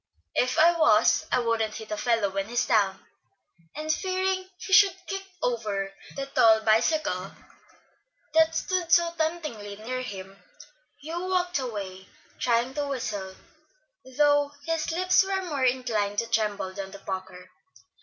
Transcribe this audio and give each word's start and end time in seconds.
"If 0.33 0.57
I 0.57 0.71
was, 0.79 1.27
I 1.31 1.37
wouldn't 1.37 1.75
hit 1.75 1.91
a 1.91 1.95
fellow 1.95 2.31
when 2.31 2.49
he's 2.49 2.65
down;" 2.65 3.05
and 3.75 3.93
fearing 3.93 4.49
he 4.57 4.73
should 4.73 4.95
kick 5.05 5.21
over 5.43 5.93
the 6.15 6.25
tall 6.25 6.61
bicycle 6.61 7.31
that 8.33 8.55
stood 8.55 8.91
so 8.91 9.13
temptingly 9.15 9.75
near 9.75 10.01
him, 10.01 10.41
Hugh 11.03 11.27
walked 11.29 11.59
away, 11.59 12.07
trying 12.39 12.73
to 12.73 12.87
whistle, 12.87 13.35
though 14.17 14.53
his 14.65 14.91
lips 14.91 15.21
were 15.23 15.43
more 15.43 15.65
inclined 15.65 16.17
to 16.17 16.25
tremble 16.27 16.73
than 16.73 16.91
to 16.93 16.97
pucker. 16.97 17.51